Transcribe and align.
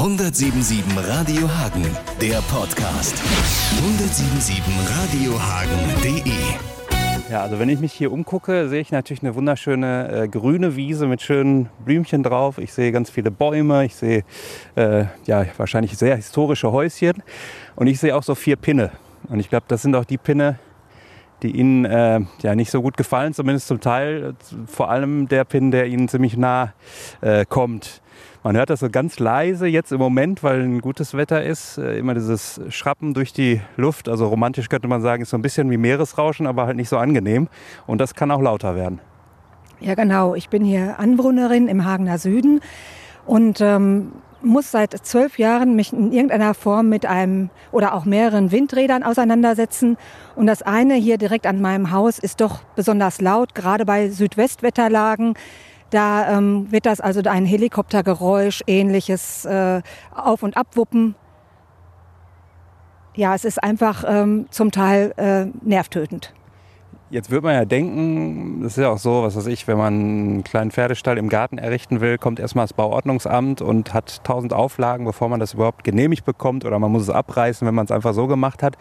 177 0.00 0.96
Radio 0.96 1.44
Hagen, 1.46 1.84
der 2.22 2.40
Podcast. 2.50 3.14
177radiohagen.de 3.76 6.32
Ja, 7.30 7.42
also 7.42 7.58
wenn 7.58 7.68
ich 7.68 7.80
mich 7.80 7.92
hier 7.92 8.10
umgucke, 8.10 8.70
sehe 8.70 8.80
ich 8.80 8.92
natürlich 8.92 9.22
eine 9.22 9.34
wunderschöne 9.34 10.22
äh, 10.22 10.28
grüne 10.28 10.74
Wiese 10.74 11.06
mit 11.06 11.20
schönen 11.20 11.68
Blümchen 11.84 12.22
drauf. 12.22 12.56
Ich 12.56 12.72
sehe 12.72 12.92
ganz 12.92 13.10
viele 13.10 13.30
Bäume, 13.30 13.84
ich 13.84 13.94
sehe 13.94 14.24
äh, 14.74 15.04
ja 15.26 15.44
wahrscheinlich 15.58 15.98
sehr 15.98 16.16
historische 16.16 16.72
Häuschen 16.72 17.22
und 17.76 17.86
ich 17.86 18.00
sehe 18.00 18.16
auch 18.16 18.22
so 18.22 18.34
vier 18.34 18.56
Pinne. 18.56 18.92
Und 19.28 19.38
ich 19.38 19.50
glaube, 19.50 19.66
das 19.68 19.82
sind 19.82 19.94
auch 19.94 20.06
die 20.06 20.16
Pinne, 20.16 20.58
die 21.42 21.50
Ihnen 21.50 21.84
äh, 21.84 22.20
ja 22.40 22.54
nicht 22.54 22.70
so 22.70 22.80
gut 22.80 22.96
gefallen, 22.96 23.34
zumindest 23.34 23.68
zum 23.68 23.80
Teil. 23.80 24.34
Vor 24.64 24.88
allem 24.88 25.28
der 25.28 25.44
Pin, 25.44 25.70
der 25.70 25.88
Ihnen 25.88 26.08
ziemlich 26.08 26.38
nah 26.38 26.72
äh, 27.20 27.44
kommt. 27.44 28.00
Man 28.42 28.56
hört 28.56 28.70
das 28.70 28.80
so 28.80 28.88
ganz 28.88 29.18
leise 29.18 29.66
jetzt 29.66 29.92
im 29.92 29.98
Moment, 29.98 30.42
weil 30.42 30.62
ein 30.62 30.80
gutes 30.80 31.14
Wetter 31.14 31.42
ist. 31.42 31.76
Äh, 31.76 31.98
immer 31.98 32.14
dieses 32.14 32.58
Schrappen 32.70 33.12
durch 33.12 33.34
die 33.34 33.60
Luft. 33.76 34.08
Also 34.08 34.28
romantisch 34.28 34.70
könnte 34.70 34.88
man 34.88 35.02
sagen, 35.02 35.22
ist 35.22 35.30
so 35.30 35.36
ein 35.36 35.42
bisschen 35.42 35.70
wie 35.70 35.76
Meeresrauschen, 35.76 36.46
aber 36.46 36.66
halt 36.66 36.76
nicht 36.76 36.88
so 36.88 36.96
angenehm. 36.96 37.48
Und 37.86 38.00
das 38.00 38.14
kann 38.14 38.30
auch 38.30 38.40
lauter 38.40 38.74
werden. 38.74 39.00
Ja, 39.80 39.94
genau. 39.94 40.34
Ich 40.34 40.48
bin 40.48 40.64
hier 40.64 40.98
Anwohnerin 40.98 41.68
im 41.68 41.84
Hagener 41.84 42.16
Süden 42.16 42.60
und 43.26 43.60
ähm, 43.60 44.12
muss 44.42 44.70
seit 44.70 44.92
zwölf 44.92 45.38
Jahren 45.38 45.76
mich 45.76 45.92
in 45.92 46.10
irgendeiner 46.10 46.54
Form 46.54 46.88
mit 46.88 47.04
einem 47.04 47.50
oder 47.72 47.94
auch 47.94 48.06
mehreren 48.06 48.52
Windrädern 48.52 49.02
auseinandersetzen. 49.02 49.98
Und 50.34 50.46
das 50.46 50.62
eine 50.62 50.94
hier 50.94 51.18
direkt 51.18 51.46
an 51.46 51.60
meinem 51.60 51.90
Haus 51.90 52.18
ist 52.18 52.40
doch 52.40 52.60
besonders 52.74 53.20
laut, 53.20 53.54
gerade 53.54 53.84
bei 53.84 54.08
Südwestwetterlagen. 54.08 55.34
Da 55.90 56.38
ähm, 56.38 56.70
wird 56.70 56.86
das 56.86 57.00
also 57.00 57.20
ein 57.24 57.44
Helikoptergeräusch, 57.44 58.62
ähnliches 58.66 59.44
äh, 59.44 59.82
Auf- 60.14 60.42
und 60.42 60.56
Abwuppen. 60.56 61.16
Ja, 63.16 63.34
es 63.34 63.44
ist 63.44 63.62
einfach 63.62 64.04
ähm, 64.06 64.46
zum 64.50 64.70
Teil 64.70 65.12
äh, 65.16 65.46
nervtötend. 65.66 66.32
Jetzt 67.10 67.28
würde 67.28 67.44
man 67.44 67.54
ja 67.56 67.64
denken, 67.64 68.62
das 68.62 68.76
ist 68.76 68.82
ja 68.84 68.88
auch 68.88 68.98
so, 68.98 69.24
was 69.24 69.34
weiß 69.34 69.48
ich, 69.48 69.66
wenn 69.66 69.76
man 69.76 69.94
einen 69.94 70.44
kleinen 70.44 70.70
Pferdestall 70.70 71.18
im 71.18 71.28
Garten 71.28 71.58
errichten 71.58 72.00
will, 72.00 72.18
kommt 72.18 72.38
erstmal 72.38 72.62
das 72.62 72.72
Bauordnungsamt 72.72 73.62
und 73.62 73.92
hat 73.92 74.22
tausend 74.22 74.52
Auflagen, 74.52 75.06
bevor 75.06 75.28
man 75.28 75.40
das 75.40 75.54
überhaupt 75.54 75.82
genehmigt 75.82 76.24
bekommt 76.24 76.64
oder 76.64 76.78
man 76.78 76.92
muss 76.92 77.02
es 77.02 77.10
abreißen, 77.10 77.66
wenn 77.66 77.74
man 77.74 77.86
es 77.86 77.90
einfach 77.90 78.14
so 78.14 78.28
gemacht 78.28 78.62
hat. 78.62 78.76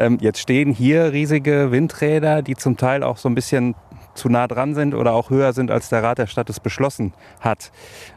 Ähm, 0.00 0.18
jetzt 0.20 0.40
stehen 0.40 0.72
hier 0.72 1.12
riesige 1.12 1.70
Windräder, 1.70 2.42
die 2.42 2.56
zum 2.56 2.76
Teil 2.76 3.04
auch 3.04 3.18
so 3.18 3.28
ein 3.28 3.36
bisschen 3.36 3.76
zu 4.20 4.28
nah 4.28 4.46
dran 4.46 4.74
sind 4.74 4.94
oder 4.94 5.14
auch 5.14 5.30
höher 5.30 5.52
sind, 5.52 5.70
als 5.70 5.88
der 5.88 6.02
Rat 6.02 6.18
der 6.18 6.26
Stadt 6.26 6.50
es 6.50 6.60
beschlossen 6.60 7.14
hat. 7.40 7.72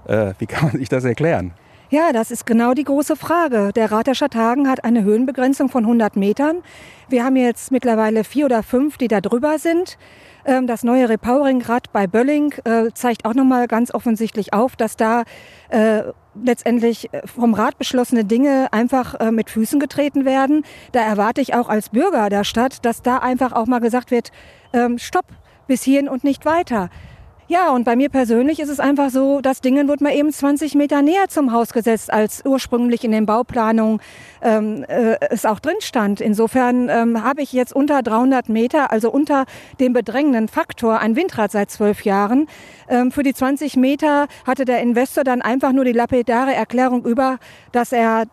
Äh, 0.05 0.33
wie 0.37 0.45
kann 0.45 0.65
man 0.67 0.77
sich 0.77 0.89
das 0.89 1.05
erklären? 1.05 1.53
Ja, 1.89 2.11
das 2.11 2.31
ist 2.31 2.45
genau 2.45 2.73
die 2.73 2.83
große 2.83 3.15
Frage. 3.15 3.71
Der 3.73 3.91
Rat 3.91 4.07
der 4.07 4.15
Stadt 4.15 4.35
Hagen 4.35 4.67
hat 4.67 4.83
eine 4.83 5.03
Höhenbegrenzung 5.03 5.69
von 5.69 5.83
100 5.83 6.15
Metern. 6.15 6.63
Wir 7.07 7.23
haben 7.23 7.35
jetzt 7.35 7.71
mittlerweile 7.71 8.23
vier 8.23 8.45
oder 8.45 8.63
fünf, 8.63 8.97
die 8.97 9.07
da 9.07 9.21
drüber 9.21 9.59
sind. 9.59 9.97
Ähm, 10.45 10.67
das 10.67 10.83
neue 10.83 11.07
Repowering-Rad 11.07 11.93
bei 11.93 12.07
Bölling 12.07 12.53
äh, 12.65 12.91
zeigt 12.93 13.25
auch 13.25 13.33
nochmal 13.33 13.67
ganz 13.67 13.93
offensichtlich 13.93 14.53
auf, 14.53 14.75
dass 14.75 14.97
da 14.97 15.23
äh, 15.69 16.03
letztendlich 16.33 17.13
äh, 17.13 17.27
vom 17.27 17.53
Rat 17.53 17.77
beschlossene 17.77 18.25
Dinge 18.25 18.67
einfach 18.71 19.31
mit 19.31 19.49
Füßen 19.51 19.79
getreten 19.79 20.25
werden. 20.25 20.65
Da 20.91 21.01
erwarte 21.01 21.41
ich 21.41 21.53
auch 21.53 21.69
als 21.69 21.89
Bürger 21.89 22.29
der 22.29 22.43
Stadt, 22.43 22.83
dass 22.85 23.03
da 23.03 23.17
einfach 23.19 23.51
auch 23.53 23.67
mal 23.67 23.79
gesagt 23.79 24.09
wird, 24.11 24.31
ähm, 24.73 24.97
stopp, 24.97 25.25
bis 25.67 25.83
hierhin 25.83 26.09
und 26.09 26.23
nicht 26.23 26.45
weiter. 26.45 26.89
Ja, 27.47 27.71
und 27.71 27.83
bei 27.83 27.97
mir 27.97 28.09
persönlich 28.09 28.59
ist 28.59 28.69
es 28.69 28.79
einfach 28.79 29.09
so, 29.09 29.41
das 29.41 29.59
Dingen 29.59 29.87
wird 29.89 29.99
mal 29.99 30.13
eben 30.13 30.31
20 30.31 30.75
Meter 30.75 31.01
näher 31.01 31.27
zum 31.27 31.51
Haus 31.51 31.73
gesetzt, 31.73 32.11
als 32.11 32.41
ursprünglich 32.45 33.03
in 33.03 33.11
den 33.11 33.25
Bauplanungen 33.25 33.99
ähm, 34.41 34.85
äh, 34.87 35.17
es 35.29 35.45
auch 35.45 35.59
drin 35.59 35.75
stand. 35.79 36.21
Insofern 36.21 36.87
ähm, 36.89 37.21
habe 37.21 37.41
ich 37.41 37.51
jetzt 37.51 37.75
unter 37.75 38.01
300 38.01 38.47
Meter, 38.47 38.91
also 38.91 39.11
unter 39.11 39.45
dem 39.79 39.91
bedrängenden 39.91 40.47
Faktor, 40.47 40.99
ein 40.99 41.17
Windrad 41.17 41.51
seit 41.51 41.69
zwölf 41.69 42.05
Jahren. 42.05 42.47
Ähm, 42.87 43.11
für 43.11 43.23
die 43.23 43.33
20 43.33 43.75
Meter 43.75 44.27
hatte 44.47 44.63
der 44.63 44.81
Investor 44.81 45.25
dann 45.25 45.41
einfach 45.41 45.73
nur 45.73 45.83
die 45.83 45.91
lapidare 45.91 46.53
Erklärung 46.53 47.05
über, 47.05 47.39
dass 47.73 47.91
er 47.91 48.23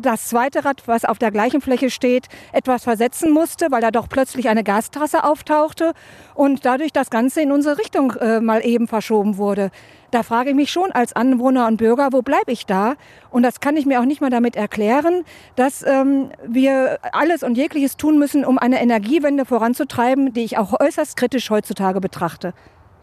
das 0.00 0.28
zweite 0.28 0.64
Rad, 0.64 0.82
was 0.86 1.04
auf 1.04 1.18
der 1.18 1.30
gleichen 1.30 1.60
Fläche 1.60 1.90
steht, 1.90 2.28
etwas 2.52 2.84
versetzen 2.84 3.32
musste, 3.32 3.70
weil 3.70 3.80
da 3.80 3.90
doch 3.90 4.08
plötzlich 4.08 4.48
eine 4.48 4.64
Gastrasse 4.64 5.24
auftauchte 5.24 5.92
und 6.34 6.64
dadurch 6.64 6.92
das 6.92 7.10
Ganze 7.10 7.40
in 7.40 7.52
unsere 7.52 7.78
Richtung 7.78 8.12
äh, 8.12 8.40
mal 8.40 8.64
eben 8.64 8.88
verschoben 8.88 9.36
wurde. 9.36 9.70
Da 10.10 10.24
frage 10.24 10.50
ich 10.50 10.56
mich 10.56 10.72
schon 10.72 10.90
als 10.90 11.14
Anwohner 11.14 11.68
und 11.68 11.76
Bürger, 11.76 12.08
wo 12.12 12.22
bleibe 12.22 12.50
ich 12.50 12.66
da? 12.66 12.94
Und 13.30 13.44
das 13.44 13.60
kann 13.60 13.76
ich 13.76 13.86
mir 13.86 14.00
auch 14.00 14.04
nicht 14.04 14.20
mal 14.20 14.30
damit 14.30 14.56
erklären, 14.56 15.24
dass 15.54 15.86
ähm, 15.86 16.30
wir 16.44 16.98
alles 17.12 17.42
und 17.42 17.56
jegliches 17.56 17.96
tun 17.96 18.18
müssen, 18.18 18.44
um 18.44 18.58
eine 18.58 18.82
Energiewende 18.82 19.44
voranzutreiben, 19.44 20.32
die 20.32 20.42
ich 20.42 20.58
auch 20.58 20.80
äußerst 20.80 21.16
kritisch 21.16 21.50
heutzutage 21.50 22.00
betrachte. 22.00 22.54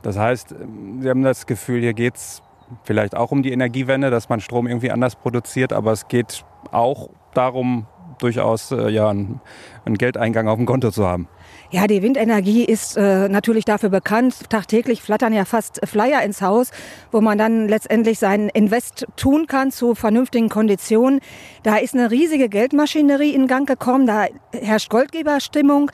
Das 0.01 0.17
heißt, 0.17 0.55
Sie 0.99 1.09
haben 1.09 1.23
das 1.23 1.45
Gefühl, 1.45 1.81
hier 1.81 1.93
geht 1.93 2.15
es 2.15 2.41
vielleicht 2.83 3.15
auch 3.15 3.31
um 3.31 3.43
die 3.43 3.51
Energiewende, 3.51 4.09
dass 4.09 4.29
man 4.29 4.39
Strom 4.39 4.67
irgendwie 4.67 4.91
anders 4.91 5.15
produziert, 5.15 5.73
aber 5.73 5.91
es 5.91 6.07
geht 6.07 6.45
auch 6.71 7.09
darum, 7.33 7.87
durchaus 8.19 8.71
äh, 8.71 8.89
ja, 8.89 9.09
einen, 9.09 9.41
einen 9.85 9.97
Geldeingang 9.97 10.47
auf 10.47 10.57
dem 10.57 10.65
Konto 10.65 10.91
zu 10.91 11.05
haben. 11.05 11.27
Ja, 11.69 11.85
die 11.85 12.01
Windenergie 12.01 12.63
ist 12.63 12.95
äh, 12.95 13.27
natürlich 13.27 13.65
dafür 13.65 13.89
bekannt. 13.89 14.49
Tagtäglich 14.49 15.01
flattern 15.01 15.33
ja 15.33 15.43
fast 15.43 15.81
Flyer 15.85 16.23
ins 16.23 16.41
Haus, 16.41 16.71
wo 17.11 17.19
man 17.19 17.37
dann 17.37 17.67
letztendlich 17.67 18.19
seinen 18.19 18.47
Invest 18.49 19.05
tun 19.17 19.47
kann 19.47 19.71
zu 19.71 19.93
vernünftigen 19.93 20.47
Konditionen. 20.47 21.19
Da 21.63 21.75
ist 21.75 21.93
eine 21.93 22.09
riesige 22.09 22.47
Geldmaschinerie 22.47 23.31
in 23.31 23.47
Gang 23.47 23.67
gekommen. 23.67 24.07
Da 24.07 24.27
herrscht 24.53 24.89
Goldgeberstimmung. 24.89 25.91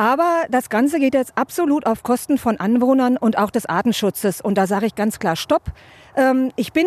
Aber 0.00 0.46
das 0.48 0.70
Ganze 0.70 0.98
geht 0.98 1.12
jetzt 1.12 1.36
absolut 1.36 1.84
auf 1.84 2.02
Kosten 2.02 2.38
von 2.38 2.58
Anwohnern 2.58 3.18
und 3.18 3.36
auch 3.36 3.50
des 3.50 3.66
Artenschutzes. 3.66 4.40
Und 4.40 4.56
da 4.56 4.66
sage 4.66 4.86
ich 4.86 4.94
ganz 4.94 5.18
klar 5.18 5.36
Stopp. 5.36 5.64
Ähm, 6.16 6.52
ich 6.56 6.72
bin 6.72 6.86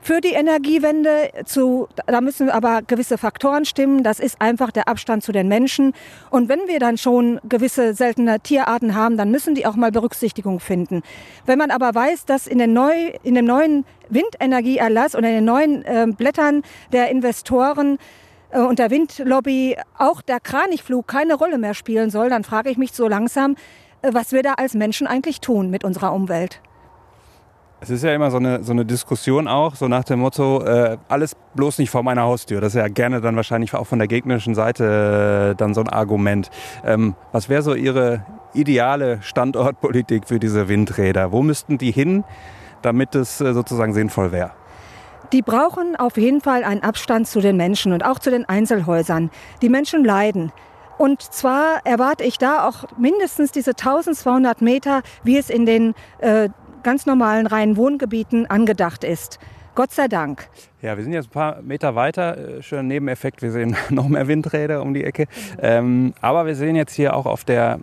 für 0.00 0.20
die 0.20 0.34
Energiewende. 0.34 1.30
Zu, 1.44 1.88
da 2.06 2.20
müssen 2.20 2.50
aber 2.50 2.82
gewisse 2.82 3.18
Faktoren 3.18 3.64
stimmen. 3.64 4.04
Das 4.04 4.20
ist 4.20 4.40
einfach 4.40 4.70
der 4.70 4.86
Abstand 4.86 5.24
zu 5.24 5.32
den 5.32 5.48
Menschen. 5.48 5.92
Und 6.30 6.48
wenn 6.48 6.60
wir 6.68 6.78
dann 6.78 6.98
schon 6.98 7.40
gewisse 7.42 7.94
seltene 7.94 8.38
Tierarten 8.38 8.94
haben, 8.94 9.16
dann 9.16 9.32
müssen 9.32 9.56
die 9.56 9.66
auch 9.66 9.74
mal 9.74 9.90
Berücksichtigung 9.90 10.60
finden. 10.60 11.02
Wenn 11.44 11.58
man 11.58 11.72
aber 11.72 11.92
weiß, 11.96 12.26
dass 12.26 12.46
in, 12.46 12.58
den 12.58 12.72
neu, 12.72 13.10
in 13.24 13.34
dem 13.34 13.44
neuen 13.44 13.84
Windenergieerlass 14.08 15.16
oder 15.16 15.28
in 15.30 15.34
den 15.34 15.44
neuen 15.44 15.84
äh, 15.84 16.06
Blättern 16.16 16.62
der 16.92 17.10
Investoren 17.10 17.98
und 18.58 18.78
der 18.78 18.90
Windlobby 18.90 19.76
auch 19.98 20.22
der 20.22 20.40
Kranichflug 20.40 21.06
keine 21.06 21.34
Rolle 21.34 21.58
mehr 21.58 21.74
spielen 21.74 22.10
soll, 22.10 22.28
dann 22.28 22.44
frage 22.44 22.70
ich 22.70 22.76
mich 22.76 22.92
so 22.92 23.08
langsam, 23.08 23.56
äh, 24.02 24.12
was 24.12 24.32
wir 24.32 24.42
da 24.42 24.54
als 24.54 24.74
Menschen 24.74 25.06
eigentlich 25.06 25.40
tun 25.40 25.70
mit 25.70 25.84
unserer 25.84 26.12
Umwelt. 26.12 26.60
Es 27.80 27.90
ist 27.90 28.04
ja 28.04 28.14
immer 28.14 28.30
so 28.30 28.36
eine, 28.36 28.62
so 28.62 28.70
eine 28.70 28.84
Diskussion 28.84 29.48
auch, 29.48 29.74
so 29.74 29.88
nach 29.88 30.04
dem 30.04 30.20
Motto, 30.20 30.62
äh, 30.62 30.98
alles 31.08 31.34
bloß 31.56 31.78
nicht 31.78 31.90
vor 31.90 32.04
meiner 32.04 32.22
Haustür. 32.22 32.60
Das 32.60 32.74
ist 32.74 32.78
ja 32.78 32.86
gerne 32.86 33.20
dann 33.20 33.34
wahrscheinlich 33.34 33.74
auch 33.74 33.88
von 33.88 33.98
der 33.98 34.06
gegnerischen 34.06 34.54
Seite 34.54 35.50
äh, 35.50 35.56
dann 35.56 35.74
so 35.74 35.80
ein 35.80 35.88
Argument. 35.88 36.48
Ähm, 36.84 37.16
was 37.32 37.48
wäre 37.48 37.62
so 37.62 37.74
Ihre 37.74 38.24
ideale 38.54 39.20
Standortpolitik 39.22 40.28
für 40.28 40.38
diese 40.38 40.68
Windräder? 40.68 41.32
Wo 41.32 41.42
müssten 41.42 41.76
die 41.76 41.90
hin, 41.90 42.22
damit 42.82 43.16
es 43.16 43.40
äh, 43.40 43.52
sozusagen 43.52 43.94
sinnvoll 43.94 44.30
wäre? 44.30 44.52
Die 45.32 45.42
brauchen 45.42 45.96
auf 45.96 46.18
jeden 46.18 46.42
Fall 46.42 46.62
einen 46.62 46.82
Abstand 46.82 47.26
zu 47.26 47.40
den 47.40 47.56
Menschen 47.56 47.92
und 47.92 48.04
auch 48.04 48.18
zu 48.18 48.30
den 48.30 48.46
Einzelhäusern. 48.46 49.30
Die 49.62 49.70
Menschen 49.70 50.04
leiden. 50.04 50.52
Und 50.98 51.22
zwar 51.22 51.80
erwarte 51.84 52.22
ich 52.22 52.36
da 52.36 52.68
auch 52.68 52.84
mindestens 52.98 53.50
diese 53.50 53.70
1200 53.70 54.60
Meter, 54.60 55.02
wie 55.24 55.38
es 55.38 55.48
in 55.48 55.64
den 55.64 55.94
äh, 56.18 56.50
ganz 56.82 57.06
normalen 57.06 57.46
reinen 57.46 57.78
Wohngebieten 57.78 58.46
angedacht 58.46 59.04
ist. 59.04 59.38
Gott 59.74 59.90
sei 59.90 60.06
Dank. 60.06 60.48
Ja, 60.82 60.98
wir 60.98 61.02
sind 61.02 61.14
jetzt 61.14 61.28
ein 61.28 61.32
paar 61.32 61.62
Meter 61.62 61.94
weiter. 61.94 62.58
Äh, 62.58 62.62
schöner 62.62 62.82
Nebeneffekt, 62.82 63.40
wir 63.40 63.52
sehen 63.52 63.74
noch 63.90 64.08
mehr 64.08 64.28
Windräder 64.28 64.82
um 64.82 64.92
die 64.92 65.02
Ecke. 65.02 65.28
Ähm, 65.60 66.12
aber 66.20 66.44
wir 66.44 66.54
sehen 66.54 66.76
jetzt 66.76 66.92
hier 66.92 67.16
auch 67.16 67.24
auf 67.24 67.44
der 67.44 67.80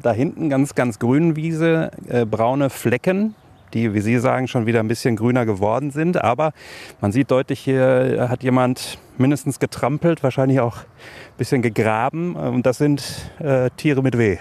da 0.00 0.12
hinten 0.12 0.48
ganz, 0.48 0.76
ganz 0.76 1.00
grünen 1.00 1.34
Wiese 1.34 1.90
äh, 2.08 2.24
braune 2.24 2.70
Flecken, 2.70 3.34
die, 3.74 3.94
wie 3.94 4.00
Sie 4.00 4.18
sagen, 4.18 4.48
schon 4.48 4.66
wieder 4.66 4.80
ein 4.80 4.88
bisschen 4.88 5.16
grüner 5.16 5.46
geworden 5.46 5.90
sind. 5.90 6.22
Aber 6.22 6.52
man 7.00 7.12
sieht 7.12 7.30
deutlich, 7.30 7.60
hier 7.60 8.26
hat 8.28 8.42
jemand 8.42 8.98
mindestens 9.18 9.58
getrampelt, 9.58 10.22
wahrscheinlich 10.22 10.60
auch 10.60 10.78
ein 10.78 11.38
bisschen 11.38 11.62
gegraben. 11.62 12.36
Und 12.36 12.66
das 12.66 12.78
sind 12.78 13.30
äh, 13.38 13.70
Tiere 13.76 14.02
mit 14.02 14.18
Weh. 14.18 14.38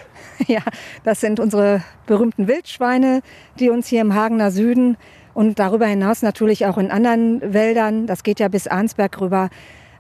Ja, 0.48 0.62
das 1.04 1.22
sind 1.22 1.40
unsere 1.40 1.84
berühmten 2.08 2.48
Wildschweine, 2.48 3.22
die 3.60 3.70
uns 3.70 3.88
hier 3.88 4.02
im 4.02 4.16
Hagener 4.16 4.50
Süden 4.50 4.98
und 5.34 5.60
darüber 5.60 5.86
hinaus 5.86 6.22
natürlich 6.22 6.66
auch 6.66 6.78
in 6.78 6.92
anderen 6.92 7.54
Wäldern, 7.54 8.08
das 8.08 8.24
geht 8.24 8.40
ja 8.40 8.48
bis 8.48 8.68
Arnsberg 8.68 9.22
rüber, 9.22 9.50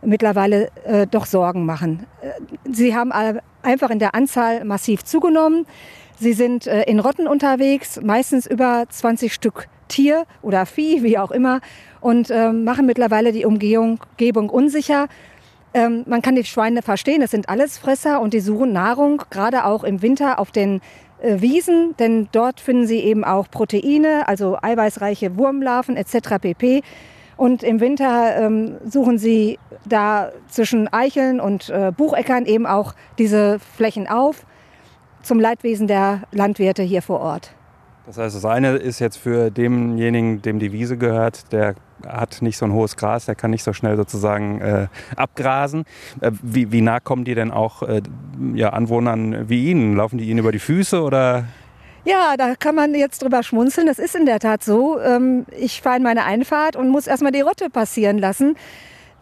mittlerweile 0.03 0.69
äh, 0.83 1.07
doch 1.07 1.25
Sorgen 1.25 1.65
machen. 1.65 2.05
Äh, 2.21 2.31
sie 2.71 2.95
haben 2.95 3.11
einfach 3.61 3.89
in 3.89 3.99
der 3.99 4.15
Anzahl 4.15 4.65
massiv 4.65 5.03
zugenommen. 5.03 5.65
Sie 6.21 6.33
sind 6.33 6.68
äh, 6.68 6.83
in 6.83 7.00
Rotten 7.00 7.27
unterwegs, 7.27 8.00
meistens 8.00 8.45
über 8.45 8.85
20 8.88 9.33
Stück 9.33 9.68
Tier 9.88 10.25
oder 10.44 10.68
Vieh, 10.68 11.01
wie 11.01 11.18
auch 11.18 11.31
immer, 11.31 11.62
und 12.00 12.29
ähm, 12.29 12.63
machen 12.63 12.85
mittlerweile 12.85 13.31
die 13.31 13.44
Umgebung, 13.44 14.00
unsicher. 14.51 15.07
Ähm, 15.73 16.03
man 16.06 16.21
kann 16.21 16.35
die 16.35 16.44
Schweine 16.44 16.83
verstehen, 16.83 17.23
es 17.23 17.31
sind 17.31 17.50
alles 17.50 17.79
Fresser 17.79 18.21
und 18.21 18.35
die 18.35 18.39
suchen 18.39 18.71
Nahrung, 18.71 19.23
gerade 19.31 19.65
auch 19.65 19.83
im 19.83 20.03
Winter 20.03 20.38
auf 20.38 20.51
den 20.51 20.81
äh, 21.23 21.41
Wiesen, 21.41 21.95
denn 21.97 22.29
dort 22.31 22.59
finden 22.59 22.85
sie 22.85 23.00
eben 23.00 23.24
auch 23.24 23.50
Proteine, 23.50 24.27
also 24.27 24.59
eiweißreiche 24.62 25.35
Wurmlarven 25.39 25.97
etc. 25.97 26.38
pp. 26.39 26.83
Und 27.35 27.63
im 27.63 27.79
Winter 27.79 28.35
ähm, 28.38 28.75
suchen 28.85 29.17
sie 29.17 29.57
da 29.88 30.31
zwischen 30.50 30.88
Eicheln 30.94 31.39
und 31.39 31.71
äh, 31.71 31.91
Bucheckern 31.91 32.45
eben 32.45 32.67
auch 32.67 32.94
diese 33.17 33.57
Flächen 33.57 34.07
auf 34.07 34.45
zum 35.23 35.39
Leidwesen 35.39 35.88
der 35.88 36.21
Landwirte 36.31 36.83
hier 36.83 37.01
vor 37.01 37.19
Ort. 37.19 37.53
Das 38.06 38.18
heißt, 38.18 38.35
das 38.35 38.45
eine 38.45 38.77
ist 38.77 39.00
jetzt 39.00 39.18
für 39.18 39.51
denjenigen, 39.51 40.41
dem 40.41 40.59
die 40.59 40.71
Wiese 40.71 40.97
gehört, 40.97 41.51
der 41.51 41.75
hat 42.06 42.41
nicht 42.41 42.57
so 42.57 42.65
ein 42.65 42.73
hohes 42.73 42.97
Gras, 42.97 43.25
der 43.25 43.35
kann 43.35 43.51
nicht 43.51 43.63
so 43.63 43.73
schnell 43.73 43.95
sozusagen 43.95 44.59
äh, 44.59 44.88
abgrasen. 45.15 45.85
Äh, 46.19 46.31
wie, 46.41 46.71
wie 46.71 46.81
nah 46.81 47.00
kommen 47.00 47.25
die 47.25 47.35
denn 47.35 47.51
auch 47.51 47.83
äh, 47.83 48.01
ja, 48.56 48.71
Anwohnern 48.71 49.47
wie 49.50 49.69
Ihnen? 49.69 49.95
Laufen 49.95 50.18
die 50.18 50.29
Ihnen 50.29 50.39
über 50.39 50.51
die 50.51 50.59
Füße 50.59 51.01
oder? 51.01 51.45
Ja, 52.03 52.35
da 52.38 52.56
kann 52.56 52.74
man 52.74 52.95
jetzt 52.95 53.21
drüber 53.21 53.44
schmunzeln. 53.44 53.85
Das 53.85 54.00
ist 54.00 54.15
in 54.15 54.25
der 54.25 54.39
Tat 54.39 54.63
so. 54.63 55.00
Ähm, 55.00 55.45
ich 55.56 55.81
fahre 55.81 55.97
in 55.97 56.03
meine 56.03 56.25
Einfahrt 56.25 56.75
und 56.75 56.89
muss 56.89 57.06
erstmal 57.06 57.31
die 57.31 57.41
Rotte 57.41 57.69
passieren 57.69 58.17
lassen. 58.17 58.56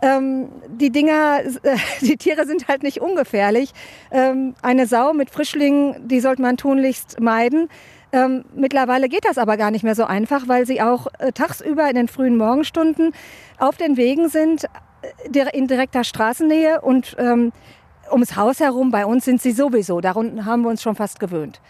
Ähm, 0.02 0.50
die 0.68 0.92
Dinger, 0.92 1.42
äh, 1.64 1.78
die 2.02 2.18
Tiere 2.18 2.46
sind 2.46 2.68
halt 2.68 2.84
nicht 2.84 3.02
ungefährlich. 3.02 3.72
Ähm, 4.12 4.56
eine 4.62 4.88
Sau 4.88 5.14
mit 5.14 5.30
Frischlingen, 5.30 6.08
die 6.08 6.20
sollte 6.20 6.42
man 6.42 6.58
tunlichst 6.58 7.20
meiden. 7.20 7.70
Ähm, 8.12 8.46
mittlerweile 8.56 9.08
geht 9.08 9.26
das 9.26 9.38
aber 9.38 9.58
gar 9.58 9.72
nicht 9.72 9.84
mehr 9.84 9.96
so 9.96 10.06
einfach, 10.06 10.48
weil 10.48 10.66
sie 10.66 10.82
auch 10.82 11.08
äh, 11.20 11.32
tagsüber 11.32 11.88
in 11.90 11.96
den 11.96 12.08
frühen 12.08 12.38
Morgenstunden 12.38 13.14
auf 13.60 13.78
den 13.78 13.98
Wegen 13.98 14.30
sind, 14.30 14.66
äh, 15.32 15.58
in 15.58 15.68
direkter 15.68 16.04
Straßennähe 16.04 16.82
und 16.82 17.16
ähm, 17.20 17.52
ums 18.12 18.36
Haus 18.36 18.60
herum. 18.60 18.90
Bei 18.90 19.06
uns 19.06 19.26
sind 19.26 19.42
sie 19.42 19.52
sowieso. 19.52 20.02
Daran 20.02 20.46
haben 20.46 20.64
wir 20.64 20.70
uns 20.70 20.82
schon 20.82 20.96
fast 20.96 21.20
gewöhnt. 21.20 21.62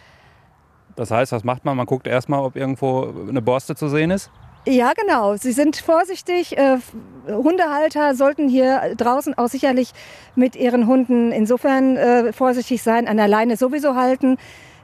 Das 0.96 1.12
heißt, 1.12 1.32
was 1.32 1.44
macht 1.44 1.66
man? 1.66 1.75
Man 1.75 1.86
guckt 1.86 2.08
erstmal, 2.08 2.42
ob 2.42 2.56
irgendwo 2.56 3.14
eine 3.28 3.42
Borste 3.42 3.75
zu 3.75 3.90
sehen 3.90 4.12
ist? 4.12 4.32
Ja, 4.66 4.94
genau. 4.94 5.36
Sie 5.38 5.52
sind 5.52 5.78
vorsichtig. 5.78 6.58
Äh, 6.58 6.78
Hundehalter 7.28 8.14
sollten 8.16 8.50
hier 8.50 8.94
draußen 8.98 9.38
auch 9.38 9.48
sicherlich 9.48 9.92
mit 10.36 10.56
ihren 10.56 10.86
Hunden 10.86 11.32
insofern 11.32 11.98
äh, 11.98 12.34
vorsichtig 12.34 12.84
sein, 12.84 13.08
an 13.08 13.18
der 13.18 13.28
Leine 13.28 13.58
sowieso 13.58 13.96
halten 13.96 14.38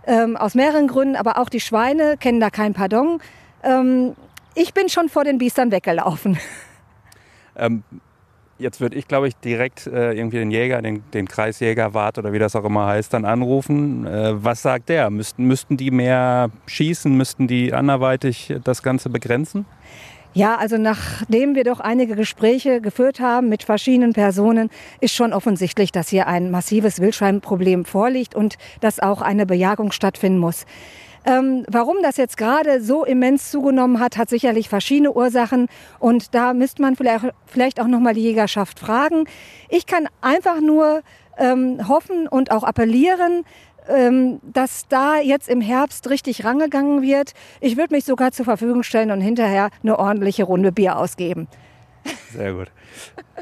ähm, 0.07 0.38
aus 0.38 0.56
mehreren 0.56 0.88
Gründen, 0.88 1.16
aber 1.16 1.38
auch 1.38 1.50
die 1.50 1.60
Schweine 1.60 2.18
kennen 2.18 2.39
da 2.39 2.50
kein 2.50 2.74
Pardon. 2.74 3.19
Ähm, 3.63 4.16
ich 4.54 4.74
bin 4.74 4.89
schon 4.89 5.10
vor 5.10 5.24
den 5.24 5.38
Biestern 5.38 5.72
weggelaufen. 5.72 6.38
Ähm, 7.57 7.83
jetzt 8.57 8.81
würde 8.81 8.95
ich, 8.95 9.07
glaube 9.07 9.27
ich, 9.27 9.35
direkt 9.35 9.87
äh, 9.87 10.13
irgendwie 10.13 10.37
den 10.37 10.51
Jäger, 10.51 10.81
den, 10.81 11.03
den 11.13 11.27
Kreisjägerwart 11.27 12.17
oder 12.17 12.33
wie 12.33 12.39
das 12.39 12.55
auch 12.55 12.65
immer 12.65 12.85
heißt, 12.85 13.13
dann 13.13 13.25
anrufen. 13.25 14.05
Äh, 14.05 14.43
was 14.43 14.61
sagt 14.61 14.89
der? 14.89 15.09
Müssten, 15.09 15.45
müssten 15.45 15.77
die 15.77 15.91
mehr 15.91 16.49
schießen? 16.67 17.15
Müssten 17.15 17.47
die 17.47 17.73
anderweitig 17.73 18.53
das 18.63 18.83
Ganze 18.83 19.09
begrenzen? 19.09 19.65
Ja, 20.33 20.57
also 20.57 20.77
nachdem 20.77 21.55
wir 21.55 21.63
doch 21.63 21.79
einige 21.79 22.17
Gespräche 22.17 22.81
geführt 22.81 23.21
haben 23.21 23.47
mit 23.47 23.63
verschiedenen 23.63 24.11
Personen, 24.11 24.69
ist 24.99 25.15
schon 25.15 25.31
offensichtlich, 25.31 25.93
dass 25.93 26.09
hier 26.09 26.27
ein 26.27 26.51
massives 26.51 26.99
Wildschweinproblem 26.99 27.85
vorliegt 27.85 28.35
und 28.35 28.57
dass 28.81 28.99
auch 28.99 29.21
eine 29.21 29.45
Bejagung 29.45 29.93
stattfinden 29.93 30.39
muss. 30.39 30.65
Ähm, 31.25 31.66
warum 31.68 31.98
das 32.04 32.18
jetzt 32.18 32.38
gerade 32.38 32.81
so 32.81 33.04
immens 33.04 33.50
zugenommen 33.50 34.00
hat, 34.00 34.18
hat 34.18 34.30
sicherlich 34.30 34.69
verschiedene 34.69 35.12
Ursachen 35.12 35.68
und 36.00 36.36
da 36.36 36.54
müsste 36.54 36.83
man 36.83 36.95
vielleicht, 36.95 37.25
vielleicht 37.48 37.80
auch 37.80 37.88
noch 37.88 38.00
mal 38.00 38.13
die 38.13 38.22
Jägerschaft 38.22 38.80
fragen. 38.80 39.25
Ich 39.69 39.88
kann 39.88 40.07
einfach 40.22 40.62
nur 40.62 41.01
ähm, 41.38 41.88
hoffen 41.88 42.27
und 42.27 42.51
auch 42.51 42.63
appellieren, 42.63 43.44
ähm, 43.89 44.39
dass 44.44 44.88
da 44.88 45.19
jetzt 45.19 45.50
im 45.50 45.62
Herbst 45.62 46.10
richtig 46.10 46.45
rangegangen 46.45 47.01
wird. 47.01 47.33
Ich 47.60 47.75
würde 47.75 47.95
mich 47.95 48.06
sogar 48.06 48.31
zur 48.31 48.45
Verfügung 48.45 48.83
stellen 48.83 49.12
und 49.12 49.22
hinterher 49.22 49.69
eine 49.83 49.98
ordentliche 49.98 50.44
Runde 50.44 50.72
Bier 50.72 50.98
ausgeben. 50.98 51.48
Sehr 52.31 52.54
gut. 52.54 52.72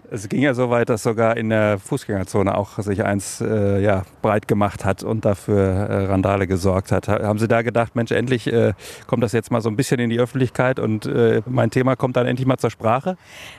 Es 0.09 0.29
ging 0.29 0.41
ja 0.41 0.53
so 0.53 0.69
weit, 0.69 0.89
dass 0.89 1.03
sogar 1.03 1.37
in 1.37 1.49
der 1.49 1.79
Fußgängerzone 1.79 2.55
auch 2.55 2.79
sich 2.79 3.03
eins 3.03 3.41
äh, 3.41 3.81
ja, 3.81 4.03
breit 4.21 4.47
gemacht 4.47 4.85
hat 4.85 5.03
und 5.03 5.25
dafür 5.25 5.61
äh, 5.61 6.05
Randale 6.05 6.47
gesorgt 6.47 6.91
hat. 6.91 7.07
Haben 7.07 7.39
Sie 7.39 7.47
da 7.47 7.61
gedacht, 7.61 7.95
Mensch, 7.95 8.11
endlich 8.11 8.51
äh, 8.51 8.73
kommt 9.07 9.23
das 9.23 9.31
jetzt 9.33 9.51
mal 9.51 9.61
so 9.61 9.69
ein 9.69 9.75
bisschen 9.75 9.99
in 9.99 10.09
die 10.09 10.19
Öffentlichkeit 10.19 10.79
und 10.79 11.05
äh, 11.05 11.41
mein 11.45 11.69
Thema 11.71 11.95
kommt 11.95 12.15
dann 12.17 12.25
endlich 12.25 12.47
mal 12.47 12.57
zur 12.57 12.69
Sprache? 12.69 13.17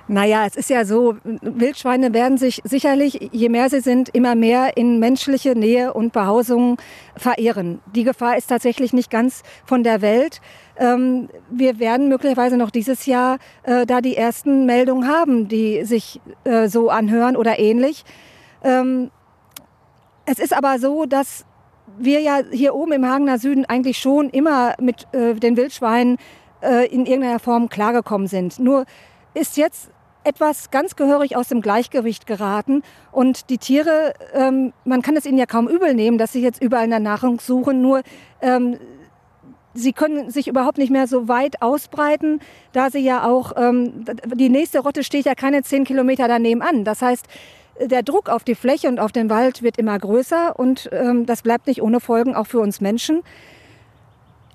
Naja, 0.09 0.45
es 0.47 0.57
ist 0.57 0.71
ja 0.71 0.85
so, 0.85 1.17
Wildschweine 1.25 2.13
werden 2.13 2.39
sich 2.39 2.61
sicherlich, 2.65 3.31
je 3.33 3.49
mehr 3.49 3.71
sie 3.71 3.81
sind, 3.81 4.09
immer 4.11 4.35
mehr 4.35 4.77
in 4.77 4.99
menschliche 4.99 5.55
Nähe 5.55 5.93
und 5.93 6.13
Behausung 6.13 6.79
verehren. 7.17 7.81
Die 7.95 8.05
Gefahr 8.05 8.37
ist 8.37 8.49
tatsächlich 8.49 8.93
nicht 8.93 9.11
ganz 9.11 9.43
von 9.65 9.83
der 9.83 10.03
Welt. 10.03 10.41
Ähm, 10.77 11.29
wir 11.51 11.79
werden 11.79 12.09
möglicherweise 12.09 12.57
noch 12.57 12.71
dieses 12.71 13.07
Jahr 13.07 13.39
äh, 13.63 13.87
da 13.87 14.01
die 14.01 14.17
ersten 14.17 14.67
Meldungen 14.67 15.09
haben, 15.09 15.47
die 15.47 15.84
sich 15.85 16.21
äh, 16.45 16.69
so 16.69 16.91
anhören 16.91 17.37
oder 17.37 17.59
ähnlich. 17.59 18.05
Ähm, 18.63 19.11
es 20.27 20.39
ist 20.39 20.57
aber 20.57 20.79
so, 20.79 21.05
dass 21.05 21.45
wir 21.99 22.21
ja 22.21 22.41
hier 22.51 22.75
oben 22.75 22.93
im 22.93 23.07
Hagener 23.07 23.39
Süden 23.39 23.65
eigentlich 23.67 23.99
schon 23.99 24.31
immer 24.31 24.75
mit 24.81 25.07
äh, 25.13 25.35
den 25.35 25.57
Wildschweinen 25.57 26.17
äh, 26.63 26.87
in 26.87 27.07
irgendeiner 27.07 27.39
Form 27.39 27.69
klargekommen 27.69 28.27
sind. 28.27 28.59
Nur 28.59 28.87
ist 29.35 29.57
jetzt 29.57 29.91
etwas 30.25 30.71
ganz 30.71 30.97
gehörig 30.97 31.37
aus 31.37 31.49
dem 31.49 31.61
Gleichgewicht 31.61 32.27
geraten. 32.27 32.83
Und 33.13 33.51
die 33.51 33.59
Tiere, 33.59 34.15
ähm, 34.33 34.73
man 34.85 35.03
kann 35.03 35.17
es 35.17 35.27
ihnen 35.27 35.39
ja 35.39 35.47
kaum 35.47 35.69
übel 35.69 35.95
nehmen, 35.95 36.17
dass 36.17 36.33
sie 36.33 36.41
jetzt 36.41 36.63
überall 36.63 36.89
nach 36.89 36.99
Nahrung 36.99 37.41
suchen. 37.41 37.83
Nur 37.83 38.03
ähm, 38.41 38.79
sie 39.75 39.93
können 39.93 40.31
sich 40.31 40.49
überhaupt 40.49 40.79
nicht 40.79 40.91
mehr 40.91 41.07
so 41.07 41.29
weit 41.29 41.61
ausbreiten, 41.61 42.41
da 42.73 42.91
sie 42.91 43.01
ja 43.01 43.25
auch, 43.25 43.53
ähm, 43.57 44.05
die 44.35 44.49
nächste 44.49 44.81
Rotte 44.81 45.05
steht 45.05 45.27
ja 45.27 45.35
keine 45.35 45.63
zehn 45.63 45.85
Kilometer 45.85 46.29
daneben 46.29 46.63
an. 46.63 46.85
Das 46.85 47.03
heißt, 47.03 47.27
der 47.81 48.03
Druck 48.03 48.29
auf 48.29 48.45
die 48.45 48.55
Fläche 48.55 48.89
und 48.89 49.01
auf 49.01 49.13
den 49.13 49.29
Wald 49.31 49.63
wird 49.63 49.79
immer 49.79 49.99
größer 49.99 50.59
und 50.59 50.89
ähm, 50.93 51.27
das 51.27 51.43
bleibt 51.43 51.67
nicht 51.67 51.83
ohne 51.83 52.01
Folgen 52.01 52.35
auch 52.35 52.47
für 52.47 52.61
uns 52.61 52.81
Menschen. 52.81 53.23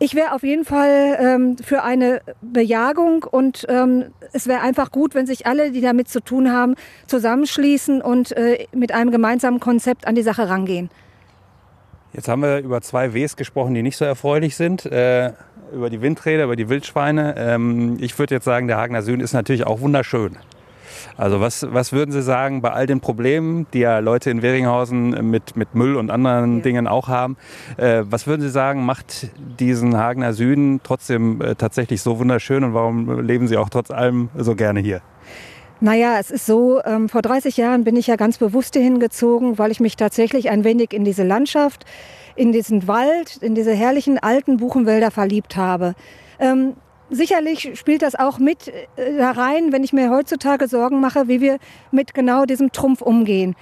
Ich 0.01 0.15
wäre 0.15 0.31
auf 0.33 0.43
jeden 0.43 0.63
Fall 0.63 1.17
ähm, 1.19 1.57
für 1.57 1.83
eine 1.83 2.21
Bejagung 2.41 3.25
und 3.29 3.65
ähm, 3.67 4.05
es 4.31 4.47
wäre 4.47 4.61
einfach 4.61 4.91
gut, 4.91 5.13
wenn 5.13 5.27
sich 5.27 5.45
alle, 5.45 5.71
die 5.71 5.81
damit 5.81 6.07
zu 6.07 6.21
tun 6.21 6.53
haben, 6.53 6.75
zusammenschließen 7.07 8.01
und 8.01 8.31
äh, 8.31 8.67
mit 8.73 8.93
einem 8.93 9.11
gemeinsamen 9.11 9.59
Konzept 9.59 10.07
an 10.07 10.15
die 10.15 10.23
Sache 10.23 10.47
rangehen. 10.47 10.89
Jetzt 12.13 12.27
haben 12.27 12.41
wir 12.41 12.59
über 12.59 12.81
zwei 12.81 13.13
Ws 13.13 13.35
gesprochen, 13.35 13.73
die 13.73 13.83
nicht 13.83 13.97
so 13.97 14.05
erfreulich 14.05 14.55
sind. 14.55 14.85
Äh, 14.85 15.33
über 15.73 15.89
die 15.89 16.01
Windräder, 16.01 16.45
über 16.45 16.55
die 16.55 16.69
Wildschweine. 16.69 17.35
Ähm, 17.37 17.97
ich 17.99 18.17
würde 18.17 18.35
jetzt 18.35 18.45
sagen, 18.45 18.67
der 18.67 18.77
Hagener 18.77 19.01
Süden 19.01 19.21
ist 19.21 19.33
natürlich 19.33 19.67
auch 19.67 19.81
wunderschön. 19.81 20.37
Also 21.17 21.39
was, 21.39 21.67
was 21.69 21.91
würden 21.93 22.11
Sie 22.11 22.21
sagen 22.21 22.61
bei 22.61 22.71
all 22.71 22.87
den 22.87 22.99
Problemen, 22.99 23.67
die 23.73 23.79
ja 23.79 23.99
Leute 23.99 24.31
in 24.31 24.41
Weringhausen 24.41 25.29
mit, 25.29 25.55
mit 25.55 25.75
Müll 25.75 25.95
und 25.95 26.11
anderen 26.11 26.57
ja. 26.57 26.63
Dingen 26.63 26.87
auch 26.87 27.07
haben, 27.07 27.37
äh, 27.77 28.03
was 28.05 28.27
würden 28.27 28.41
Sie 28.41 28.49
sagen, 28.49 28.85
macht 28.85 29.29
diesen 29.59 29.97
Hagener 29.97 30.33
Süden 30.33 30.81
trotzdem 30.83 31.41
äh, 31.41 31.55
tatsächlich 31.55 32.01
so 32.01 32.19
wunderschön 32.19 32.63
und 32.63 32.73
warum 32.73 33.21
leben 33.21 33.47
Sie 33.47 33.57
auch 33.57 33.69
trotz 33.69 33.91
allem 33.91 34.29
so 34.37 34.55
gerne 34.55 34.79
hier? 34.79 35.01
Naja, 35.81 36.17
es 36.19 36.29
ist 36.29 36.45
so, 36.45 36.81
ähm, 36.83 37.07
vor 37.07 37.21
30 37.21 37.55
Jahren 37.55 37.85
bin 37.85 37.95
ich 37.95 38.07
ja 38.07 38.17
ganz 38.17 38.37
bewusst 38.37 38.73
hierhin 38.73 38.99
gezogen, 38.99 39.57
weil 39.57 39.71
ich 39.71 39.79
mich 39.79 39.95
tatsächlich 39.95 40.49
ein 40.49 40.65
wenig 40.65 40.91
in 40.91 41.05
diese 41.05 41.23
Landschaft, 41.23 41.85
in 42.35 42.51
diesen 42.51 42.87
Wald, 42.89 43.37
in 43.37 43.55
diese 43.55 43.73
herrlichen 43.73 44.19
alten 44.19 44.57
Buchenwälder 44.57 45.09
verliebt 45.09 45.55
habe. 45.55 45.95
Ähm, 46.37 46.73
sicherlich 47.09 47.71
spielt 47.79 48.01
das 48.01 48.15
auch 48.15 48.39
mit 48.39 48.67
äh, 48.67 49.17
da 49.17 49.31
rein, 49.31 49.71
wenn 49.71 49.85
ich 49.85 49.93
mir 49.93 50.09
heutzutage 50.09 50.67
Sorgen 50.67 50.99
mache, 50.99 51.29
wie 51.29 51.39
wir 51.39 51.59
mit 51.91 52.13
genau 52.13 52.43
diesem 52.43 52.73
Trumpf 52.73 53.01
umgehen. 53.01 53.55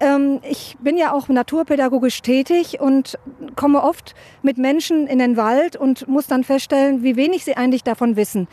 Ähm, 0.00 0.40
ich 0.42 0.76
bin 0.80 0.96
ja 0.96 1.12
auch 1.12 1.28
naturpädagogisch 1.28 2.20
tätig 2.22 2.80
und 2.80 3.16
komme 3.54 3.84
oft 3.84 4.16
mit 4.42 4.58
Menschen 4.58 5.06
in 5.06 5.20
den 5.20 5.36
Wald 5.36 5.76
und 5.76 6.08
muss 6.08 6.26
dann 6.26 6.42
feststellen, 6.42 7.04
wie 7.04 7.14
wenig 7.14 7.44
sie 7.44 7.56
eigentlich 7.56 7.84
davon 7.84 8.16
wissen. 8.16 8.48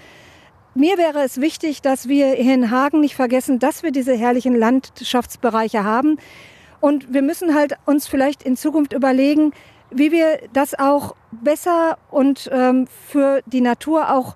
Mir 0.77 0.99
wäre 0.99 1.23
es 1.23 1.41
wichtig, 1.41 1.81
dass 1.81 2.07
wir 2.07 2.33
hier 2.33 2.53
in 2.53 2.69
Hagen 2.69 2.99
nicht 2.99 3.15
vergessen, 3.15 3.57
dass 3.57 3.81
wir 3.81 3.89
diese 3.89 4.15
herrlichen 4.15 4.55
Landschaftsbereiche 4.55 5.83
haben. 5.83 6.19
Und 6.79 7.11
wir 7.11 7.23
müssen 7.23 7.55
halt 7.55 7.73
uns 7.87 8.05
vielleicht 8.05 8.43
in 8.43 8.55
Zukunft 8.55 8.93
überlegen, 8.93 9.53
wie 9.89 10.11
wir 10.11 10.37
das 10.53 10.77
auch 10.77 11.15
besser 11.31 11.97
und 12.11 12.47
ähm, 12.53 12.85
für 13.07 13.41
die 13.47 13.61
Natur 13.61 14.13
auch 14.13 14.35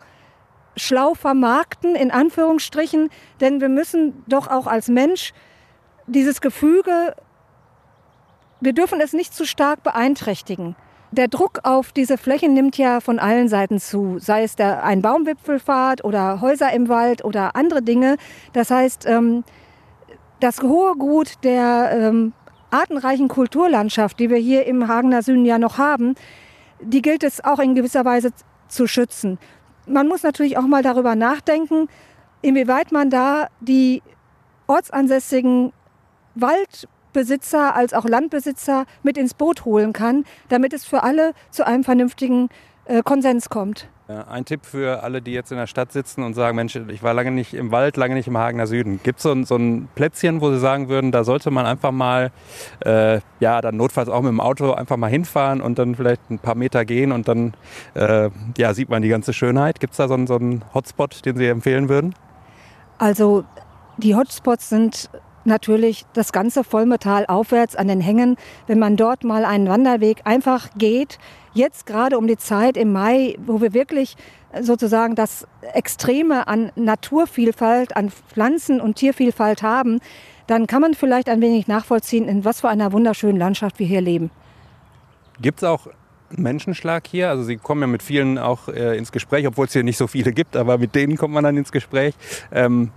schlau 0.75 1.13
vermarkten, 1.13 1.95
in 1.95 2.09
Anführungsstrichen. 2.09 3.11
Denn 3.39 3.61
wir 3.61 3.69
müssen 3.69 4.23
doch 4.25 4.47
auch 4.47 4.65
als 4.65 4.87
Mensch 4.87 5.33
dieses 6.07 6.41
Gefüge, 6.41 7.15
wir 8.61 8.73
dürfen 8.73 8.99
es 8.99 9.13
nicht 9.13 9.35
zu 9.35 9.45
stark 9.45 9.83
beeinträchtigen. 9.83 10.75
Der 11.11 11.27
Druck 11.27 11.59
auf 11.63 11.91
diese 11.91 12.17
Flächen 12.17 12.53
nimmt 12.53 12.77
ja 12.77 13.01
von 13.01 13.19
allen 13.19 13.49
Seiten 13.49 13.79
zu, 13.79 14.17
sei 14.19 14.43
es 14.43 14.55
der, 14.55 14.83
ein 14.83 15.01
Baumwipfelfahrt 15.01 16.03
oder 16.03 16.39
Häuser 16.41 16.71
im 16.71 16.87
Wald 16.87 17.25
oder 17.25 17.55
andere 17.55 17.81
Dinge. 17.81 18.15
Das 18.53 18.71
heißt, 18.71 19.05
ähm, 19.05 19.43
das 20.39 20.61
hohe 20.61 20.95
Gut 20.95 21.43
der 21.43 21.91
ähm, 21.93 22.33
artenreichen 22.71 23.27
Kulturlandschaft, 23.27 24.19
die 24.19 24.29
wir 24.29 24.37
hier 24.37 24.65
im 24.65 24.87
Hagener 24.87 25.21
Süden 25.21 25.45
ja 25.45 25.59
noch 25.59 25.77
haben, 25.77 26.15
die 26.79 27.01
gilt 27.01 27.23
es 27.23 27.43
auch 27.43 27.59
in 27.59 27.75
gewisser 27.75 28.05
Weise 28.05 28.31
zu 28.69 28.87
schützen. 28.87 29.37
Man 29.85 30.07
muss 30.07 30.23
natürlich 30.23 30.57
auch 30.57 30.65
mal 30.65 30.81
darüber 30.81 31.15
nachdenken, 31.15 31.89
inwieweit 32.41 32.91
man 32.91 33.09
da 33.09 33.47
die 33.59 34.01
ortsansässigen 34.67 35.73
Waldbesitzer 37.11 37.75
als 37.75 37.93
auch 37.93 38.05
Landbesitzer 38.05 38.85
mit 39.03 39.17
ins 39.17 39.33
Boot 39.33 39.65
holen 39.65 39.93
kann, 39.93 40.23
damit 40.49 40.73
es 40.73 40.85
für 40.85 41.03
alle 41.03 41.33
zu 41.49 41.65
einem 41.65 41.83
vernünftigen 41.83 42.49
äh, 42.85 43.01
Konsens 43.03 43.49
kommt. 43.49 43.87
Ein 44.07 44.43
Tipp 44.43 44.65
für 44.65 45.03
alle, 45.03 45.21
die 45.21 45.31
jetzt 45.31 45.53
in 45.53 45.57
der 45.57 45.67
Stadt 45.67 45.93
sitzen 45.93 46.23
und 46.23 46.33
sagen, 46.33 46.57
Mensch, 46.57 46.75
ich 46.75 47.01
war 47.01 47.13
lange 47.13 47.31
nicht 47.31 47.53
im 47.53 47.71
Wald, 47.71 47.95
lange 47.95 48.13
nicht 48.13 48.27
im 48.27 48.37
Hagener 48.37 48.67
Süden. 48.67 48.99
Gibt 49.03 49.19
es 49.19 49.23
so, 49.23 49.43
so, 49.43 49.55
ein 49.55 49.87
Plätzchen, 49.95 50.41
wo 50.41 50.51
Sie 50.51 50.59
sagen 50.59 50.89
würden, 50.89 51.13
da 51.13 51.23
sollte 51.23 51.49
man 51.49 51.65
einfach 51.65 51.91
mal, 51.91 52.31
äh, 52.85 53.21
ja, 53.39 53.61
dann 53.61 53.77
notfalls 53.77 54.09
auch 54.09 54.21
mit 54.21 54.29
dem 54.29 54.41
Auto 54.41 54.73
einfach 54.73 54.97
mal 54.97 55.09
hinfahren 55.09 55.61
und 55.61 55.79
dann 55.79 55.95
vielleicht 55.95 56.29
ein 56.29 56.39
paar 56.39 56.55
Meter 56.55 56.83
gehen 56.83 57.13
und 57.13 57.29
dann 57.29 57.53
äh, 57.93 58.29
ja, 58.57 58.73
sieht 58.73 58.89
man 58.89 59.01
die 59.01 59.07
ganze 59.07 59.31
Schönheit. 59.31 59.79
Gibt 59.79 59.93
es 59.93 59.97
da 59.97 60.09
so, 60.09 60.25
so 60.25 60.35
einen 60.35 60.65
Hotspot, 60.73 61.25
den 61.25 61.37
Sie 61.37 61.47
empfehlen 61.47 61.87
würden? 61.87 62.13
Also 62.97 63.45
die 63.97 64.13
Hotspots 64.15 64.67
sind 64.67 65.09
natürlich 65.45 66.05
das 66.13 66.31
ganze 66.31 66.63
Vollmetall 66.63 67.25
aufwärts 67.27 67.75
an 67.75 67.87
den 67.87 68.01
Hängen. 68.01 68.37
Wenn 68.67 68.79
man 68.79 68.97
dort 68.97 69.23
mal 69.23 69.45
einen 69.45 69.67
Wanderweg 69.67 70.21
einfach 70.25 70.69
geht, 70.77 71.19
jetzt 71.53 71.85
gerade 71.85 72.17
um 72.17 72.27
die 72.27 72.37
Zeit 72.37 72.77
im 72.77 72.91
Mai, 72.91 73.35
wo 73.45 73.61
wir 73.61 73.73
wirklich 73.73 74.15
sozusagen 74.59 75.15
das 75.15 75.47
Extreme 75.73 76.47
an 76.47 76.71
Naturvielfalt, 76.75 77.95
an 77.95 78.09
Pflanzen- 78.09 78.81
und 78.81 78.95
Tiervielfalt 78.95 79.63
haben, 79.63 79.99
dann 80.47 80.67
kann 80.67 80.81
man 80.81 80.93
vielleicht 80.93 81.29
ein 81.29 81.41
wenig 81.41 81.67
nachvollziehen, 81.67 82.27
in 82.27 82.43
was 82.43 82.61
für 82.61 82.69
einer 82.69 82.91
wunderschönen 82.91 83.37
Landschaft 83.37 83.79
wir 83.79 83.87
hier 83.87 84.01
leben. 84.01 84.31
Gibt 85.41 85.59
es 85.59 85.63
auch 85.63 85.87
Menschenschlag 86.29 87.07
hier? 87.07 87.29
Also 87.29 87.43
Sie 87.43 87.57
kommen 87.57 87.81
ja 87.81 87.87
mit 87.87 88.03
vielen 88.03 88.37
auch 88.37 88.67
äh, 88.67 88.97
ins 88.97 89.11
Gespräch, 89.11 89.47
obwohl 89.47 89.67
es 89.67 89.73
hier 89.73 89.83
nicht 89.83 89.97
so 89.97 90.07
viele 90.07 90.33
gibt, 90.33 90.55
aber 90.55 90.77
mit 90.77 90.95
denen 90.95 91.17
kommt 91.17 91.33
man 91.33 91.43
dann 91.43 91.57
ins 91.57 91.71
Gespräch. 91.71 92.15
Ähm, 92.51 92.91